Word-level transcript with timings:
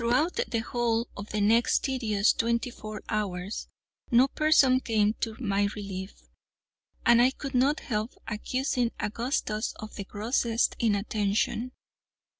Throughout 0.01 0.39
the 0.47 0.57
whole 0.61 1.07
of 1.15 1.29
the 1.29 1.39
next 1.41 1.83
tedious 1.83 2.33
twenty 2.33 2.71
four 2.71 3.03
hours 3.07 3.67
no 4.09 4.27
person 4.29 4.79
came 4.79 5.13
to 5.19 5.35
my 5.39 5.67
relief, 5.75 6.23
and 7.05 7.21
I 7.21 7.29
could 7.29 7.53
not 7.53 7.81
help 7.81 8.15
accusing 8.27 8.91
Augustus 8.99 9.73
of 9.73 9.93
the 9.93 10.03
grossest 10.03 10.75
inattention. 10.79 11.73